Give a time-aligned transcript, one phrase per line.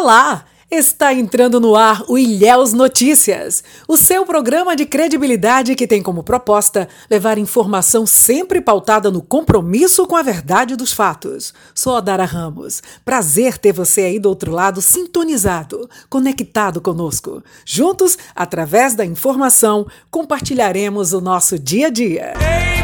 [0.00, 0.44] Olá!
[0.70, 6.22] Está entrando no ar o Ilhéus Notícias, o seu programa de credibilidade que tem como
[6.22, 11.52] proposta levar informação sempre pautada no compromisso com a verdade dos fatos.
[11.74, 12.80] Sou Adara Ramos.
[13.04, 17.42] Prazer ter você aí do outro lado sintonizado, conectado conosco.
[17.64, 22.34] Juntos, através da informação, compartilharemos o nosso dia a dia.
[22.38, 22.77] Ei,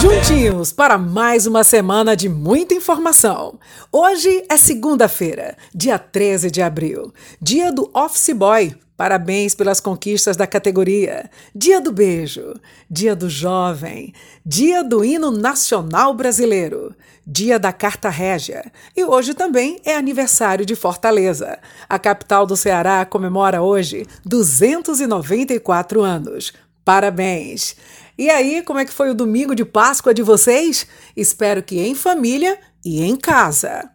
[0.00, 3.58] Juntinhos para mais uma semana de muita informação.
[3.92, 8.74] Hoje é segunda-feira, dia 13 de abril, dia do Office Boy.
[8.96, 11.28] Parabéns pelas conquistas da categoria.
[11.54, 12.54] Dia do beijo,
[12.90, 14.14] dia do jovem,
[14.44, 16.94] dia do hino nacional brasileiro,
[17.26, 18.72] dia da carta régia.
[18.96, 21.58] E hoje também é aniversário de Fortaleza.
[21.86, 26.54] A capital do Ceará comemora hoje 294 anos.
[26.84, 27.76] Parabéns!
[28.18, 30.86] E aí, como é que foi o domingo de Páscoa de vocês?
[31.16, 33.90] Espero que em família e em casa.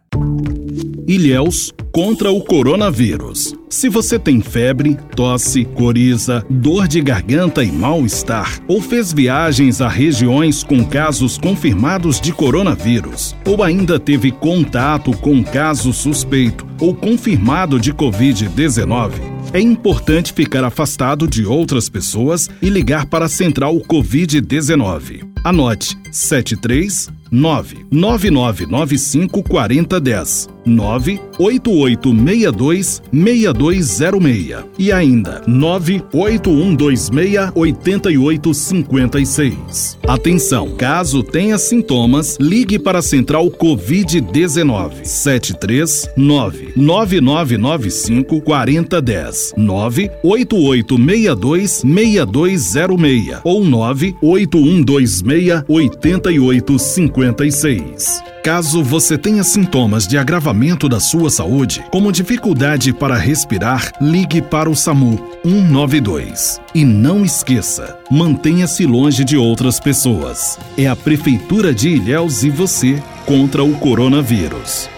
[1.06, 3.54] Ilhéus contra o coronavírus.
[3.70, 9.88] Se você tem febre, tosse, coriza, dor de garganta e mal-estar, ou fez viagens a
[9.88, 17.78] regiões com casos confirmados de coronavírus, ou ainda teve contato com caso suspeito ou confirmado
[17.78, 25.35] de Covid-19, é importante ficar afastado de outras pessoas e ligar para a Central Covid-19.
[25.46, 39.98] Anote 73 99995 4010 98862 6206 e ainda 98126 8856.
[40.06, 53.64] Atenção, caso tenha sintomas, ligue para a Central Covid-19 739 9995 4010 98862 6206 ou
[53.64, 55.22] 98126
[55.68, 58.22] 8856.
[58.42, 64.70] Caso você tenha sintomas de agravamento da sua saúde, como dificuldade para respirar, ligue para
[64.70, 66.60] o SAMU 192.
[66.74, 70.58] E não esqueça, mantenha-se longe de outras pessoas.
[70.78, 74.88] É a Prefeitura de Ilhéus e você contra o coronavírus.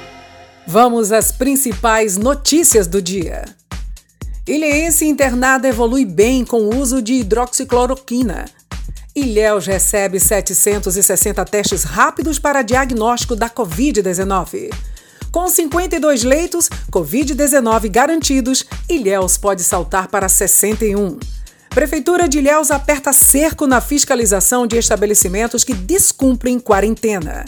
[0.67, 3.47] Vamos às principais notícias do dia.
[4.47, 8.45] Ilhéense internada evolui bem com o uso de hidroxicloroquina.
[9.19, 14.71] Ilhéus recebe 760 testes rápidos para diagnóstico da Covid-19.
[15.33, 21.19] Com 52 leitos Covid-19 garantidos, Ilhéus pode saltar para 61.
[21.71, 27.45] Prefeitura de Ilhéus aperta cerco na fiscalização de estabelecimentos que descumprem quarentena.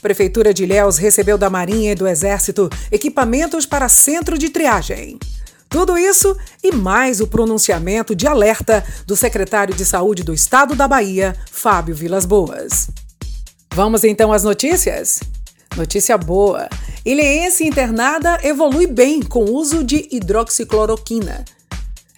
[0.00, 5.18] Prefeitura de Ilhéus recebeu da Marinha e do Exército equipamentos para centro de triagem.
[5.68, 10.88] Tudo isso e mais o pronunciamento de alerta do secretário de Saúde do Estado da
[10.88, 12.88] Bahia, Fábio Vilas Boas.
[13.74, 15.20] Vamos então às notícias?
[15.76, 16.68] Notícia boa:
[17.04, 21.44] Ilhéense internada evolui bem com uso de hidroxicloroquina.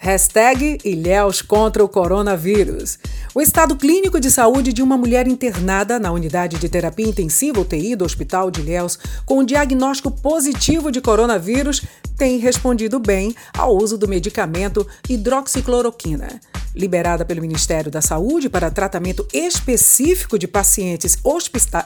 [0.03, 2.97] Hashtag Ilhéus contra o coronavírus.
[3.35, 7.95] O estado clínico de saúde de uma mulher internada na unidade de terapia intensiva UTI
[7.95, 8.97] do Hospital de Ilhéus
[9.27, 11.83] com um diagnóstico positivo de coronavírus
[12.17, 16.41] tem respondido bem ao uso do medicamento hidroxicloroquina.
[16.73, 21.17] Liberada pelo Ministério da Saúde para tratamento específico de pacientes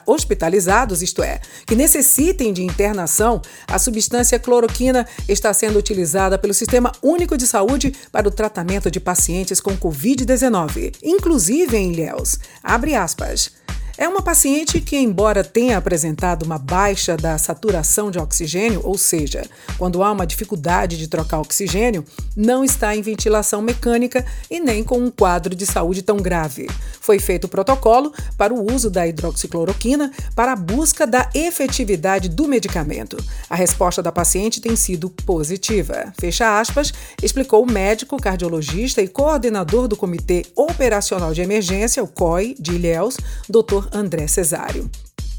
[0.06, 6.92] hospitalizados, isto é, que necessitem de internação, a substância cloroquina está sendo utilizada pelo Sistema
[7.02, 12.40] Único de Saúde para o tratamento de pacientes com Covid-19, inclusive em Ilhéus.
[12.64, 13.52] Abre aspas.
[13.98, 19.46] É uma paciente que, embora tenha apresentado uma baixa da saturação de oxigênio, ou seja,
[19.78, 22.04] quando há uma dificuldade de trocar oxigênio,
[22.36, 26.68] não está em ventilação mecânica e nem com um quadro de saúde tão grave.
[27.00, 32.50] Foi feito o protocolo para o uso da hidroxicloroquina para a busca da efetividade do
[32.50, 33.16] medicamento.
[33.50, 36.12] A resposta da paciente tem sido positiva.
[36.20, 36.94] Fecha aspas,
[37.24, 43.16] explicou o médico, cardiologista e coordenador do Comitê Operacional de Emergência, o COI, de Ilhéus,
[43.48, 43.85] Dr.
[43.92, 44.90] André Cesário.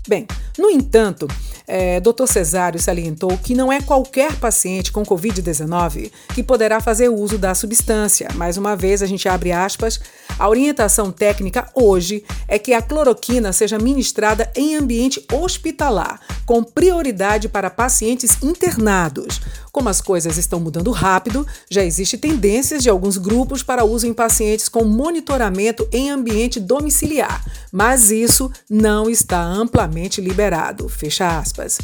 [0.09, 0.27] Bem,
[0.57, 1.27] no entanto,
[1.67, 2.27] é, Dr.
[2.27, 8.29] Cesário salientou que não é qualquer paciente com Covid-19 que poderá fazer uso da substância.
[8.37, 9.99] Mais uma vez, a gente abre aspas.
[10.39, 17.49] A orientação técnica hoje é que a cloroquina seja ministrada em ambiente hospitalar, com prioridade
[17.49, 19.41] para pacientes internados.
[19.77, 24.15] Como as coisas estão mudando rápido, já existe tendências de alguns grupos para uso em
[24.15, 30.89] pacientes com monitoramento em ambiente domiciliar, mas isso não está amplamente liberado.
[30.89, 31.77] Fecha aspas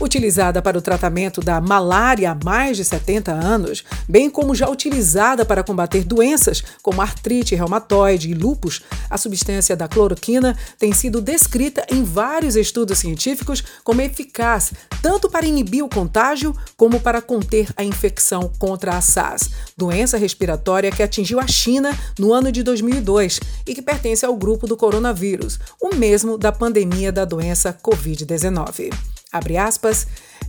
[0.00, 5.44] utilizada para o tratamento da malária há mais de 70 anos, bem como já utilizada
[5.44, 11.84] para combater doenças como artrite reumatoide e lúpus, a substância da cloroquina tem sido descrita
[11.90, 14.72] em vários estudos científicos como eficaz
[15.02, 20.90] tanto para inibir o contágio como para conter a infecção contra a SARS, doença respiratória
[20.90, 25.58] que atingiu a China no ano de 2002 e que pertence ao grupo do coronavírus,
[25.80, 29.17] o mesmo da pandemia da doença Covid-19.
[29.32, 30.06] Aspas.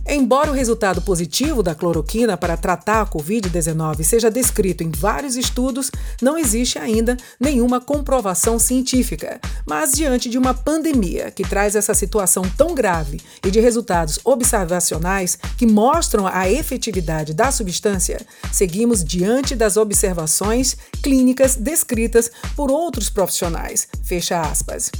[0.08, 5.90] Embora o resultado positivo da cloroquina para tratar a Covid-19 seja descrito em vários estudos,
[6.22, 9.38] não existe ainda nenhuma comprovação científica.
[9.66, 15.38] Mas, diante de uma pandemia que traz essa situação tão grave e de resultados observacionais
[15.56, 23.86] que mostram a efetividade da substância, seguimos diante das observações clínicas descritas por outros profissionais.
[24.02, 24.90] Fecha aspas.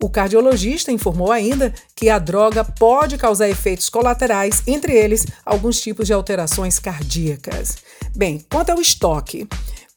[0.00, 6.06] O cardiologista informou ainda que a droga pode causar efeitos colaterais, entre eles alguns tipos
[6.06, 7.78] de alterações cardíacas.
[8.14, 9.48] Bem, quanto ao estoque,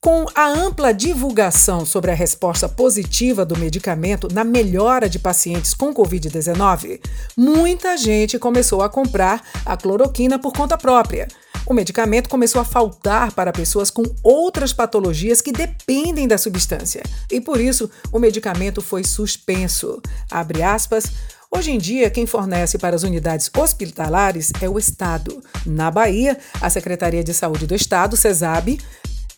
[0.03, 5.93] com a ampla divulgação sobre a resposta positiva do medicamento na melhora de pacientes com
[5.93, 6.99] Covid-19,
[7.37, 11.27] muita gente começou a comprar a cloroquina por conta própria.
[11.67, 17.39] O medicamento começou a faltar para pessoas com outras patologias que dependem da substância e
[17.39, 20.01] por isso o medicamento foi suspenso.
[20.31, 21.05] Abre aspas.
[21.53, 25.43] Hoje em dia, quem fornece para as unidades hospitalares é o Estado.
[25.65, 28.79] Na Bahia, a Secretaria de Saúde do Estado, CESAB,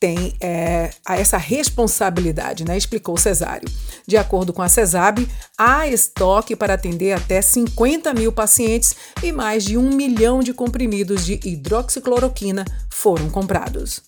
[0.04, 2.76] tem é, essa responsabilidade, né?
[2.76, 3.70] explicou Cesário.
[4.06, 5.26] De acordo com a CESAB,
[5.58, 11.26] há estoque para atender até 50 mil pacientes e mais de um milhão de comprimidos
[11.26, 14.02] de hidroxicloroquina foram comprados.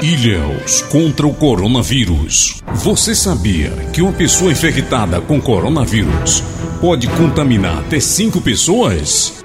[0.00, 2.62] Ilhéus contra o coronavírus.
[2.72, 6.40] Você sabia que uma pessoa infectada com coronavírus
[6.80, 9.44] pode contaminar até cinco pessoas?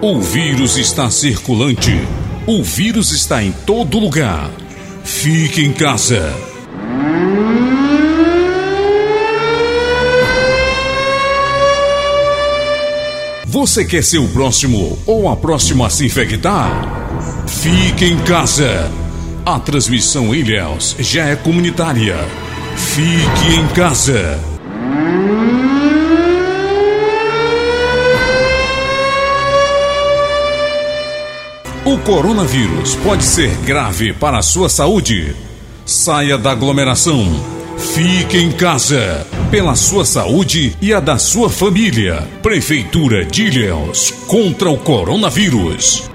[0.00, 1.90] O vírus está circulante.
[2.46, 4.48] O vírus está em todo lugar.
[5.02, 6.32] Fique em casa.
[13.44, 17.48] Você quer ser o próximo ou a próxima a se infectar?
[17.48, 18.88] Fique em casa.
[19.44, 22.16] A transmissão Ilhéus já é comunitária.
[22.76, 24.38] Fique em casa.
[31.88, 35.34] O coronavírus pode ser grave para a sua saúde.
[35.86, 37.24] Saia da aglomeração.
[37.78, 39.26] Fique em casa.
[39.50, 42.28] Pela sua saúde e a da sua família.
[42.42, 46.10] Prefeitura de Ilhéus contra o coronavírus.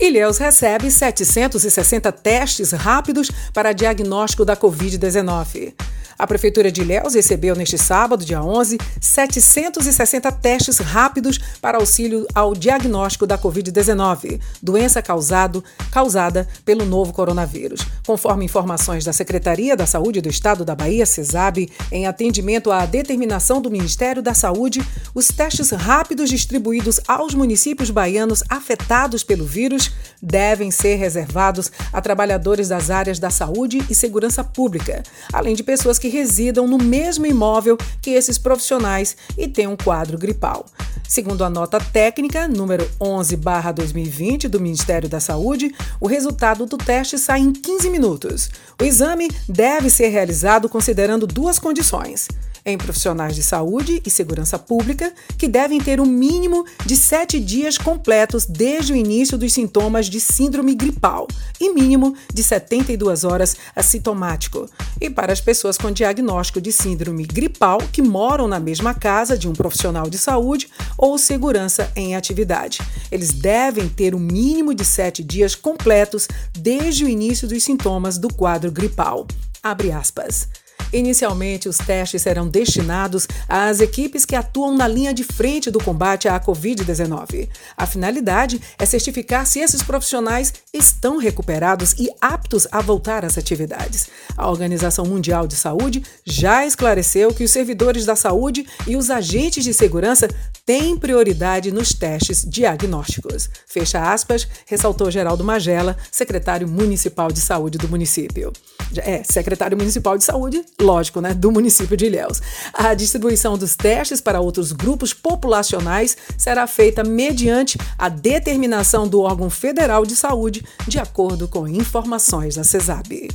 [0.00, 5.74] Ilhéus recebe 760 testes rápidos para diagnóstico da Covid-19.
[6.22, 12.54] A Prefeitura de Ilhéus recebeu neste sábado, dia 11, 760 testes rápidos para auxílio ao
[12.54, 17.80] diagnóstico da Covid-19, doença causado, causada pelo novo coronavírus.
[18.06, 23.60] Conforme informações da Secretaria da Saúde do Estado da Bahia, CESAB, em atendimento à determinação
[23.60, 24.80] do Ministério da Saúde,
[25.12, 29.90] os testes rápidos distribuídos aos municípios baianos afetados pelo vírus
[30.22, 35.98] devem ser reservados a trabalhadores das áreas da saúde e segurança pública, além de pessoas
[35.98, 40.66] que residam no mesmo imóvel que esses profissionais e têm um quadro gripal.
[41.08, 47.40] Segundo a nota técnica número 11/2020 do Ministério da Saúde, o resultado do teste sai
[47.40, 48.50] em 15 minutos.
[48.80, 52.28] O exame deve ser realizado considerando duas condições:
[52.64, 57.76] em profissionais de saúde e segurança pública que devem ter um mínimo de sete dias
[57.76, 61.26] completos desde o início dos sintomas de síndrome gripal
[61.60, 64.68] e mínimo de 72 horas assintomático.
[65.00, 69.48] E para as pessoas com diagnóstico de síndrome gripal que moram na mesma casa de
[69.48, 72.80] um profissional de saúde ou segurança em atividade.
[73.10, 78.32] Eles devem ter um mínimo de sete dias completos desde o início dos sintomas do
[78.32, 79.26] quadro gripal.
[79.62, 80.48] Abre aspas.
[80.92, 86.28] Inicialmente, os testes serão destinados às equipes que atuam na linha de frente do combate
[86.28, 87.48] à Covid-19.
[87.76, 94.08] A finalidade é certificar se esses profissionais estão recuperados e aptos a voltar às atividades.
[94.36, 99.64] A Organização Mundial de Saúde já esclareceu que os servidores da saúde e os agentes
[99.64, 100.28] de segurança
[100.64, 103.50] têm prioridade nos testes diagnósticos.
[103.66, 108.52] Fecha aspas, ressaltou Geraldo Magela, secretário municipal de saúde do município.
[108.96, 112.40] É, secretário municipal de saúde, lógico, né, do município de Ilhéus.
[112.72, 119.48] A distribuição dos testes para outros grupos populacionais será feita mediante a determinação do órgão
[119.50, 123.28] federal de saúde, de acordo com informações da CESAB.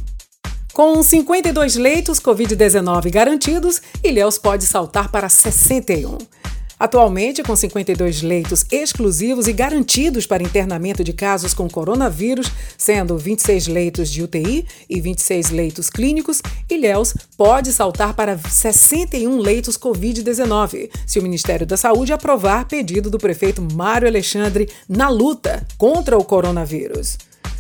[0.74, 6.17] Com 52 leitos Covid-19 garantidos, Ilhéus pode saltar para 61.
[6.79, 13.67] Atualmente, com 52 leitos exclusivos e garantidos para internamento de casos com coronavírus, sendo 26
[13.67, 21.17] leitos de UTI e 26 leitos clínicos, Ilhéus pode saltar para 61 leitos Covid-19, se
[21.17, 27.17] o Ministério da Saúde aprovar pedido do prefeito Mário Alexandre na luta contra o coronavírus.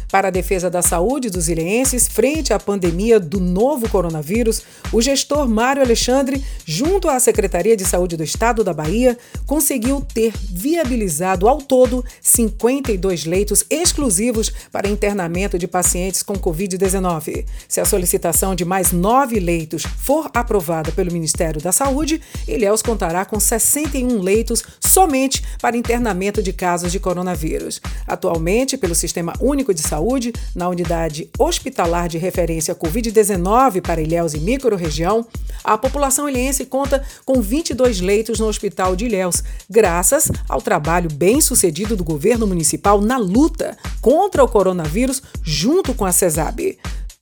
[0.09, 4.61] Para a defesa da saúde dos ilhenses frente à pandemia do novo coronavírus,
[4.93, 10.33] o gestor Mário Alexandre, junto à Secretaria de Saúde do Estado da Bahia, conseguiu ter
[10.49, 17.45] viabilizado ao todo 52 leitos exclusivos para internamento de pacientes com Covid-19.
[17.67, 23.25] Se a solicitação de mais nove leitos for aprovada pelo Ministério da Saúde, Ilhéus contará
[23.25, 27.81] com 61 leitos somente para internamento de casos de coronavírus.
[28.07, 34.35] Atualmente, pelo Sistema Único de Saúde, Saúde, na unidade hospitalar de referência Covid-19 para Ilhéus
[34.35, 35.25] e microrregião,
[35.63, 41.41] a população ilhense conta com 22 leitos no Hospital de Ilhéus, graças ao trabalho bem
[41.41, 46.77] sucedido do governo municipal na luta contra o coronavírus junto com a CESAB.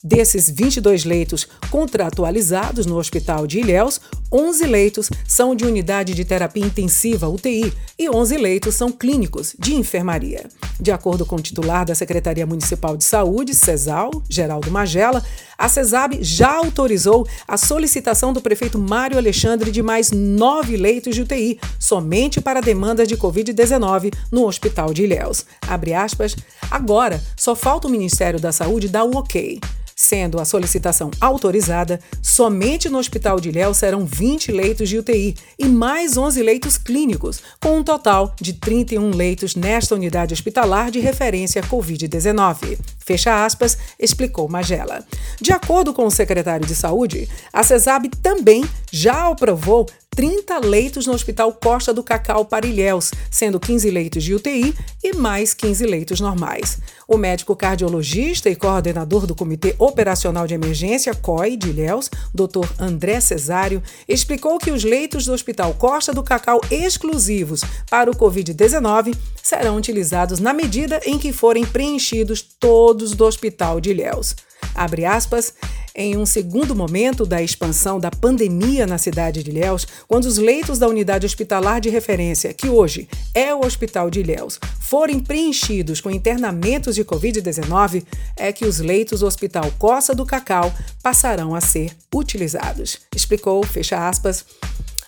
[0.07, 3.99] Desses 22 leitos contratualizados no Hospital de Ilhéus,
[4.31, 9.73] 11 leitos são de unidade de terapia intensiva UTI e 11 leitos são clínicos de
[9.73, 10.47] enfermaria.
[10.79, 15.23] De acordo com o titular da Secretaria Municipal de Saúde, CESAL, Geraldo Magela,
[15.57, 21.23] a CESAB já autorizou a solicitação do prefeito Mário Alexandre de mais nove leitos de
[21.23, 25.47] UTI, somente para demanda de Covid-19 no Hospital de Ilhéus.
[25.67, 26.35] Abre aspas,
[26.69, 29.59] agora só falta o Ministério da Saúde dar o ok.
[29.97, 35.69] Sendo a solicitação autorizada, somente no Hospital de Ilhéus serão 20 leitos de UTI e
[35.69, 41.63] mais 11 leitos clínicos, com um total de 31 leitos nesta unidade hospitalar de referência
[41.63, 42.77] Covid-19.
[42.99, 45.01] Fecha aspas, explicou Magela.
[45.39, 51.13] De acordo com o secretário de Saúde, a CESAB também já aprovou 30 leitos no
[51.13, 56.21] Hospital Costa do Cacau para Ilhéus, sendo 15 leitos de UTI e mais 15 leitos
[56.21, 56.79] normais.
[57.05, 62.65] O médico cardiologista e coordenador do Comitê Operacional de Emergência, COI, de Ilhéus, Dr.
[62.79, 69.13] André Cesário, explicou que os leitos do Hospital Costa do Cacau exclusivos para o Covid-19
[69.43, 74.33] serão utilizados na medida em que forem preenchidos todos do Hospital de Ilhéus.
[74.73, 75.53] Abre aspas,
[75.95, 80.77] em um segundo momento da expansão da pandemia na cidade de Ilhéus, quando os leitos
[80.77, 86.11] da unidade hospitalar de referência, que hoje é o Hospital de Ilhéus, forem preenchidos com
[86.11, 88.03] internamentos de Covid-19,
[88.35, 92.99] é que os leitos do Hospital Coça do Cacau passarão a ser utilizados.
[93.15, 94.45] Explicou, fecha aspas,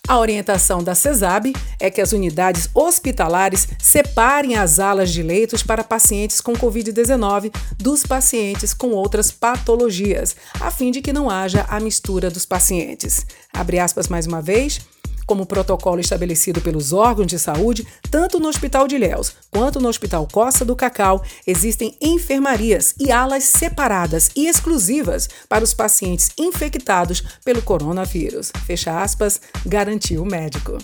[0.07, 5.83] a orientação da CESAB é que as unidades hospitalares separem as alas de leitos para
[5.83, 11.79] pacientes com Covid-19 dos pacientes com outras patologias, a fim de que não haja a
[11.79, 13.25] mistura dos pacientes.
[13.53, 14.79] Abre aspas mais uma vez
[15.27, 20.27] como protocolo estabelecido pelos órgãos de saúde, tanto no Hospital de Ilhéus quanto no Hospital
[20.31, 27.61] Costa do Cacau, existem enfermarias e alas separadas e exclusivas para os pacientes infectados pelo
[27.61, 28.51] coronavírus.
[28.65, 30.77] Fecha aspas, garantiu o médico.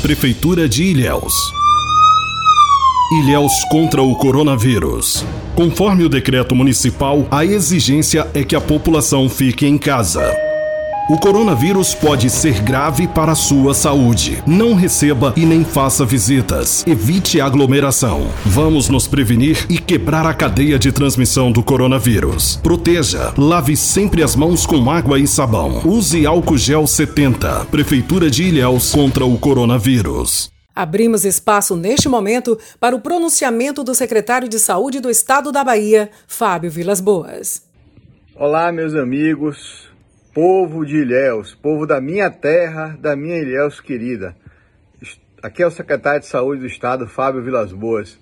[0.00, 1.34] Prefeitura de Ilhéus.
[3.20, 5.24] Ilhéus contra o coronavírus.
[5.54, 10.51] Conforme o decreto municipal, a exigência é que a população fique em casa.
[11.10, 14.40] O coronavírus pode ser grave para a sua saúde.
[14.46, 16.86] Não receba e nem faça visitas.
[16.86, 18.28] Evite aglomeração.
[18.46, 22.56] Vamos nos prevenir e quebrar a cadeia de transmissão do coronavírus.
[22.62, 23.34] Proteja.
[23.36, 25.82] Lave sempre as mãos com água e sabão.
[25.84, 27.64] Use álcool gel 70.
[27.64, 30.52] Prefeitura de Ilhéus contra o coronavírus.
[30.74, 36.10] Abrimos espaço neste momento para o pronunciamento do secretário de Saúde do Estado da Bahia,
[36.28, 37.62] Fábio Vilas Boas.
[38.36, 39.91] Olá, meus amigos
[40.34, 44.34] povo de Ilhéus, povo da minha terra, da minha Ilhéus querida.
[45.42, 48.18] Aqui é o secretário de Saúde do Estado, Fábio Vilas Boas.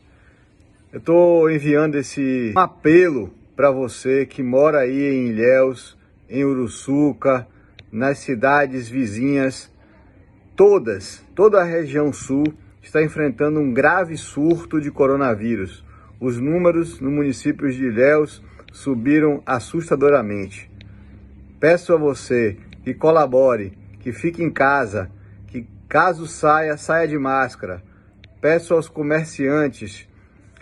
[0.92, 5.96] Eu estou enviando esse apelo para você que mora aí em Ilhéus,
[6.28, 7.46] em Uruçuca,
[7.92, 9.72] nas cidades vizinhas,
[10.56, 12.44] todas, toda a região sul
[12.82, 15.84] está enfrentando um grave surto de coronavírus.
[16.18, 20.69] Os números no município de Ilhéus subiram assustadoramente.
[21.60, 25.10] Peço a você que colabore, que fique em casa,
[25.46, 27.82] que caso saia, saia de máscara.
[28.40, 30.08] Peço aos comerciantes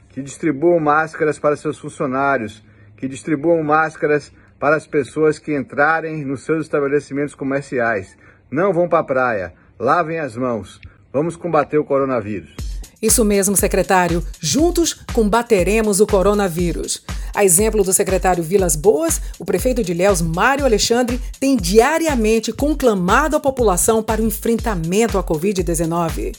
[0.09, 2.65] que distribuam máscaras para seus funcionários,
[2.97, 8.19] que distribuam máscaras para as pessoas que entrarem nos seus estabelecimentos comerciais.
[8.51, 10.81] Não vão para a praia, lavem as mãos.
[11.13, 12.68] Vamos combater o coronavírus.
[13.01, 14.25] Isso mesmo, secretário.
[14.41, 17.03] Juntos combateremos o coronavírus.
[17.35, 23.37] A exemplo do secretário Vilas Boas, o prefeito de Léus, Mário Alexandre, tem diariamente conclamado
[23.37, 26.35] a população para o enfrentamento à Covid-19.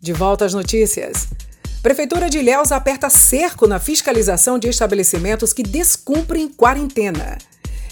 [0.00, 1.28] De volta às notícias.
[1.82, 7.38] Prefeitura de Ilhéus aperta cerco na fiscalização de estabelecimentos que descumprem quarentena.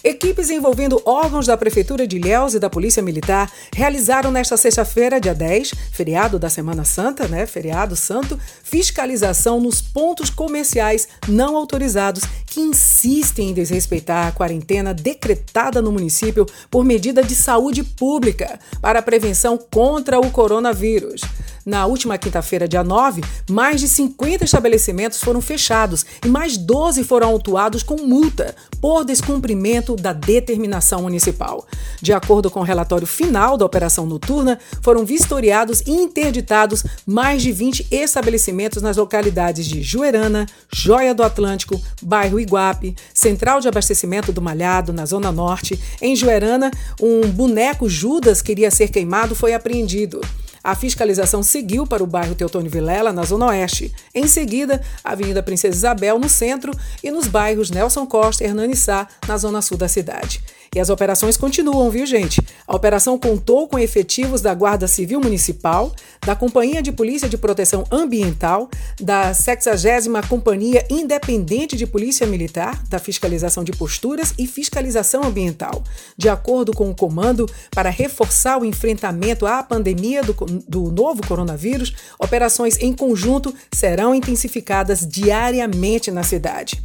[0.04, 5.34] Equipes envolvendo órgãos da Prefeitura de Ilhéus e da Polícia Militar realizaram nesta sexta-feira, dia
[5.34, 7.46] 10, feriado da Semana Santa, né?
[7.46, 15.80] Feriado santo, fiscalização nos pontos comerciais não autorizados que insistem em desrespeitar a quarentena decretada
[15.80, 21.20] no município por medida de saúde pública para a prevenção contra o coronavírus.
[21.64, 27.28] Na última quinta-feira, dia 9, mais de 50 estabelecimentos foram fechados e mais 12 foram
[27.28, 31.64] autuados com multa por descumprimento da determinação municipal.
[32.00, 37.52] De acordo com o relatório final da operação noturna, foram vistoriados e interditados mais de
[37.52, 44.42] 20 estabelecimentos nas localidades de Juerana, Joia do Atlântico, bairro Iguape, Central de Abastecimento do
[44.42, 45.78] Malhado, na Zona Norte.
[46.00, 50.20] Em Juerana, um boneco Judas queria ser queimado foi apreendido.
[50.62, 53.92] A fiscalização seguiu para o bairro Teotônio Vilela, na Zona Oeste.
[54.14, 58.76] Em seguida, a Avenida Princesa Isabel, no centro, e nos bairros Nelson Costa e Hernani
[58.76, 60.42] Sá, na Zona Sul da cidade.
[60.74, 62.40] E as operações continuam, viu, gente?
[62.66, 65.92] A operação contou com efetivos da Guarda Civil Municipal,
[66.24, 72.98] da Companhia de Polícia de Proteção Ambiental, da 60 Companhia Independente de Polícia Militar, da
[72.98, 75.84] Fiscalização de Posturas e Fiscalização Ambiental.
[76.16, 80.32] De acordo com o comando, para reforçar o enfrentamento à pandemia do,
[80.66, 86.82] do novo coronavírus, operações em conjunto serão intensificadas diariamente na cidade.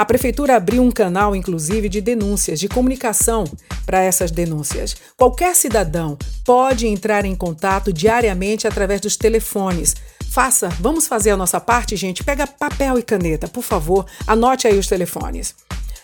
[0.00, 3.44] A prefeitura abriu um canal, inclusive, de denúncias, de comunicação
[3.84, 4.96] para essas denúncias.
[5.14, 9.94] Qualquer cidadão pode entrar em contato diariamente através dos telefones.
[10.30, 12.24] Faça, vamos fazer a nossa parte, gente.
[12.24, 15.54] Pega papel e caneta, por favor, anote aí os telefones.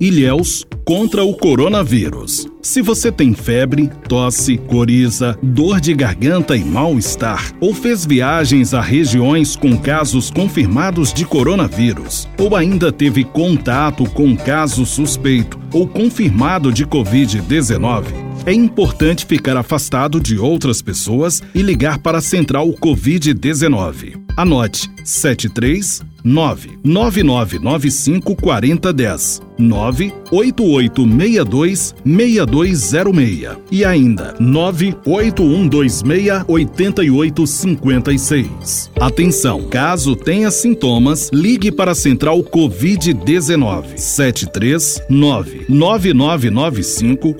[0.00, 2.48] Ilhéus contra o coronavírus.
[2.62, 8.80] Se você tem febre, tosse, coriza, dor de garganta e mal-estar, ou fez viagens a
[8.80, 16.72] regiões com casos confirmados de coronavírus, ou ainda teve contato com caso suspeito ou confirmado
[16.72, 24.20] de Covid-19, é importante ficar afastado de outras pessoas e ligar para a Central Covid-19.
[24.36, 38.90] Anote 73 99995 4010 98862 6206 e ainda 98126 8856.
[38.98, 47.34] Atenção, caso tenha sintomas, ligue para a Central Covid-19 739 9995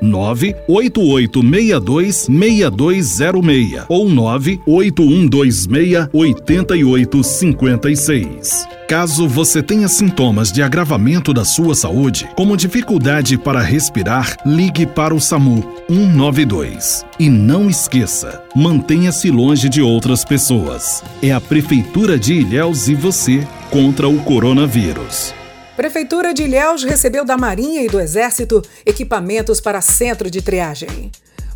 [0.00, 8.68] 4010 98862 6206 ou 98126 8856.
[8.88, 15.14] Caso você tenha sintomas de agravamento da sua saúde, como dificuldade para respirar, ligue para
[15.14, 17.06] o SAMU 192.
[17.18, 21.02] E não esqueça, mantenha-se longe de outras pessoas.
[21.22, 25.32] É a Prefeitura de Ilhéus e você contra o coronavírus.
[25.76, 31.10] Prefeitura de Ilhéus recebeu da Marinha e do Exército equipamentos para centro de triagem.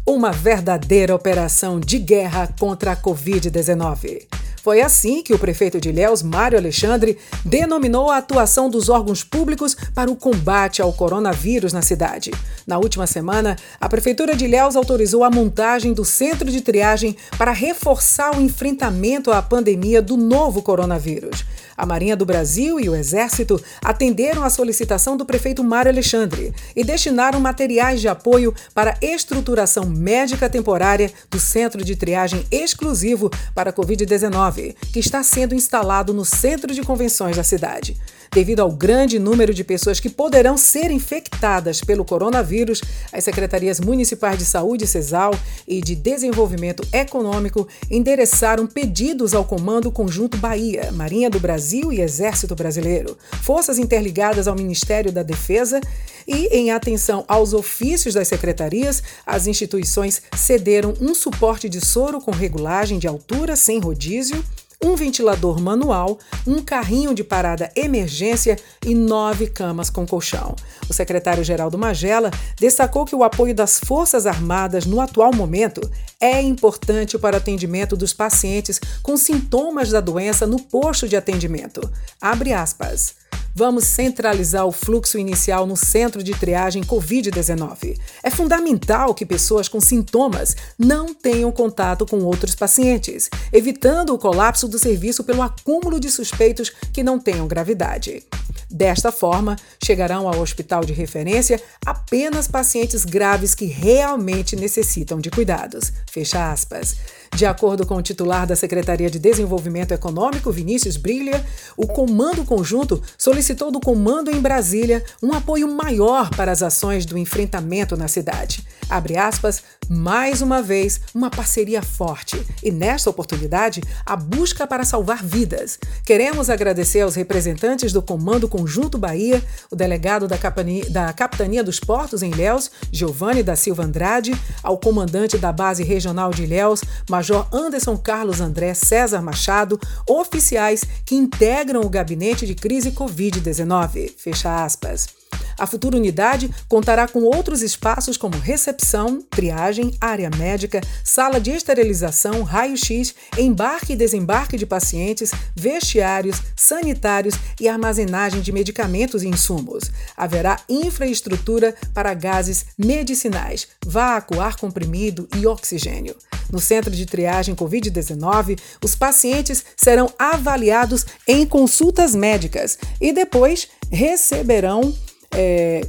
[0.08, 4.22] uma verdadeira operação de guerra contra a Covid-19.
[4.62, 9.76] Foi assim que o prefeito de Ilhéus, Mário Alexandre, denominou a atuação dos órgãos públicos
[9.94, 12.30] para o combate ao coronavírus na cidade.
[12.66, 17.52] Na última semana, a Prefeitura de Ilhéus autorizou a montagem do centro de triagem para
[17.52, 21.44] reforçar o enfrentamento à pandemia do novo coronavírus.
[21.76, 26.82] A Marinha do Brasil e o Exército atenderam à solicitação do prefeito Mário Alexandre e
[26.82, 33.70] destinaram materiais de apoio para a estruturação médica temporária do centro de triagem exclusivo para
[33.70, 37.96] a Covid-19, que está sendo instalado no centro de convenções da cidade.
[38.32, 44.38] Devido ao grande número de pessoas que poderão ser infectadas pelo coronavírus, as secretarias municipais
[44.38, 45.34] de saúde, CESAL
[45.66, 52.54] e de desenvolvimento econômico endereçaram pedidos ao Comando Conjunto Bahia, Marinha do Brasil e Exército
[52.54, 55.80] Brasileiro, forças interligadas ao Ministério da Defesa
[56.26, 62.30] e, em atenção aos ofícios das secretarias, as instituições cederam um suporte de soro com
[62.30, 64.44] regulagem de altura sem rodízio
[64.82, 70.54] um ventilador manual, um carrinho de parada emergência e nove camas com colchão.
[70.88, 75.80] O secretário-geral do Magela destacou que o apoio das Forças Armadas no atual momento
[76.20, 81.80] é importante para o atendimento dos pacientes com sintomas da doença no posto de atendimento.
[82.20, 83.25] Abre aspas.
[83.54, 87.98] Vamos centralizar o fluxo inicial no centro de triagem Covid-19.
[88.22, 94.68] É fundamental que pessoas com sintomas não tenham contato com outros pacientes, evitando o colapso
[94.68, 98.22] do serviço pelo acúmulo de suspeitos que não tenham gravidade.
[98.70, 105.92] Desta forma, chegarão ao hospital de referência apenas pacientes graves que realmente necessitam de cuidados.
[106.10, 106.96] Fecha aspas.
[107.36, 111.44] De acordo com o titular da Secretaria de Desenvolvimento Econômico, Vinícius Brilha,
[111.76, 117.18] o Comando Conjunto solicitou do Comando em Brasília um apoio maior para as ações do
[117.18, 118.66] enfrentamento na cidade.
[118.88, 125.22] Abre aspas, mais uma vez, uma parceria forte e, nesta oportunidade, a busca para salvar
[125.22, 125.78] vidas.
[126.06, 131.80] Queremos agradecer aos representantes do Comando Conjunto Bahia, o delegado da Capitania, da Capitania dos
[131.80, 137.25] Portos em Ilhéus, Giovanni da Silva Andrade, ao comandante da Base Regional de Ilhéus, Major
[137.52, 144.12] Anderson Carlos André César Machado, oficiais que integram o gabinete de crise Covid-19.
[144.16, 145.25] Fecha aspas.
[145.58, 152.42] A futura unidade contará com outros espaços como recepção, triagem, área médica, sala de esterilização,
[152.42, 159.90] raio-x, embarque e desembarque de pacientes, vestiários, sanitários e armazenagem de medicamentos e insumos.
[160.14, 166.14] Haverá infraestrutura para gases medicinais, vácuo, ar comprimido e oxigênio.
[166.50, 174.94] No centro de triagem Covid-19, os pacientes serão avaliados em consultas médicas e depois receberão
[175.34, 175.80] é,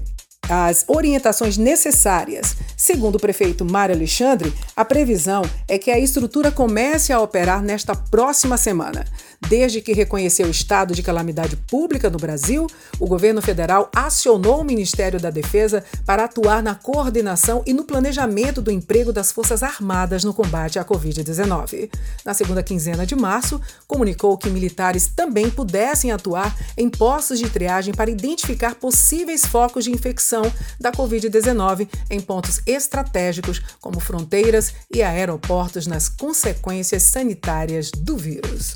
[0.49, 2.55] as orientações necessárias.
[2.75, 7.95] Segundo o prefeito Mário Alexandre, a previsão é que a estrutura comece a operar nesta
[7.95, 9.05] próxima semana.
[9.47, 12.67] Desde que reconheceu o estado de calamidade pública no Brasil,
[12.99, 18.61] o governo federal acionou o Ministério da Defesa para atuar na coordenação e no planejamento
[18.61, 21.89] do emprego das Forças Armadas no combate à Covid-19.
[22.25, 27.93] Na segunda quinzena de março, comunicou que militares também pudessem atuar em postos de triagem
[27.93, 35.87] para identificar possíveis focos de infecção da Covid-19 em pontos estratégicos, como fronteiras e aeroportos,
[35.87, 38.75] nas consequências sanitárias do vírus.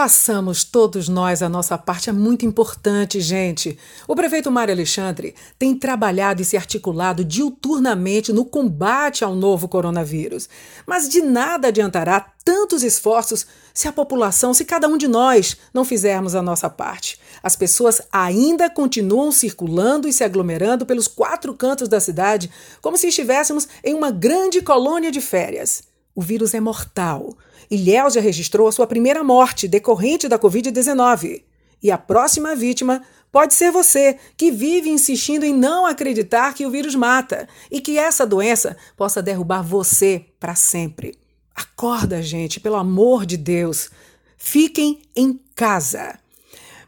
[0.00, 3.76] Façamos todos nós a nossa parte, é muito importante, gente.
[4.08, 10.48] O prefeito Mário Alexandre tem trabalhado e se articulado diuturnamente no combate ao novo coronavírus.
[10.86, 15.84] Mas de nada adiantará tantos esforços se a população, se cada um de nós não
[15.84, 17.20] fizermos a nossa parte.
[17.42, 23.08] As pessoas ainda continuam circulando e se aglomerando pelos quatro cantos da cidade como se
[23.08, 25.89] estivéssemos em uma grande colônia de férias.
[26.14, 27.36] O vírus é mortal.
[27.70, 31.42] Ilhéus já registrou a sua primeira morte decorrente da Covid-19.
[31.82, 36.70] E a próxima vítima pode ser você, que vive insistindo em não acreditar que o
[36.70, 41.16] vírus mata e que essa doença possa derrubar você para sempre.
[41.54, 43.90] Acorda, gente, pelo amor de Deus.
[44.36, 46.18] Fiquem em casa.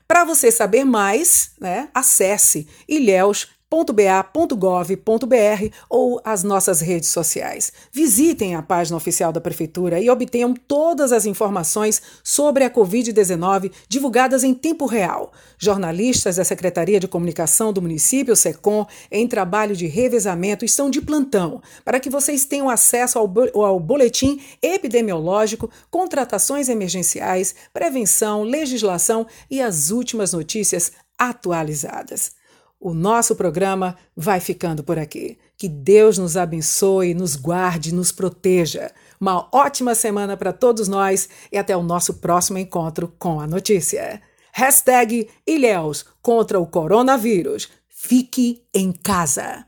[0.09, 7.73] Para você saber mais, né, acesse ilhéus ba.gov.br ou as nossas redes sociais.
[7.91, 14.45] Visitem a página oficial da Prefeitura e obtenham todas as informações sobre a Covid-19 divulgadas
[14.45, 15.33] em tempo real.
[15.57, 21.63] Jornalistas da Secretaria de Comunicação do município, SECOM, em trabalho de revezamento, estão de plantão
[21.85, 30.33] para que vocês tenham acesso ao, boletim epidemiológico, contratações emergenciais, prevenção, legislação e as últimas
[30.33, 32.42] notícias atualizadas.
[32.83, 35.39] O nosso programa vai ficando por aqui.
[35.57, 38.91] Que Deus nos abençoe, nos guarde, nos proteja.
[39.21, 44.21] Uma ótima semana para todos nós e até o nosso próximo encontro com a notícia.
[44.53, 47.69] Hashtag Ilhéus contra o coronavírus.
[47.89, 49.65] Fique em casa.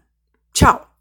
[0.53, 0.94] Tchau!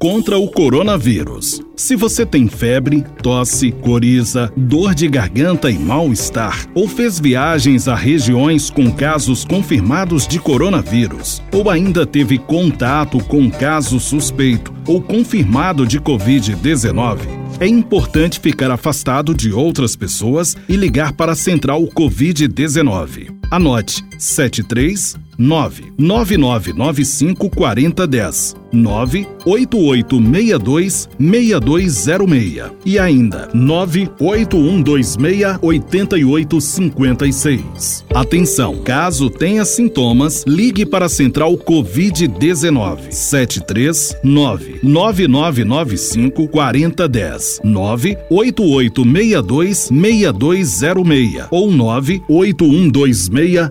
[0.00, 1.60] Contra o coronavírus.
[1.76, 7.94] Se você tem febre, tosse, coriza, dor de garganta e mal-estar, ou fez viagens a
[7.94, 15.86] regiões com casos confirmados de coronavírus, ou ainda teve contato com caso suspeito ou confirmado
[15.86, 17.18] de Covid-19,
[17.60, 23.36] é importante ficar afastado de outras pessoas e ligar para a Central Covid-19.
[23.52, 38.04] Anote 73 99995 4010 98862 6206 e ainda 98126 8856.
[38.14, 51.70] Atenção, caso tenha sintomas, ligue para a Central Covid-19 739 9995 4010 98862 6206 ou
[51.70, 53.70] 98126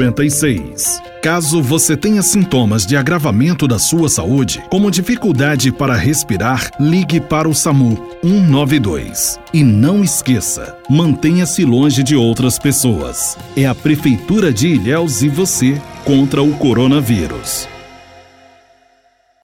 [0.00, 1.02] 8856.
[1.22, 7.48] Caso você tenha sintomas de agravamento da sua saúde, como dificuldade para respirar, ligue para
[7.48, 9.38] o SAMU 192.
[9.52, 13.36] E não esqueça, mantenha-se longe de outras pessoas.
[13.56, 17.68] É a Prefeitura de Ilhéus e você contra o coronavírus.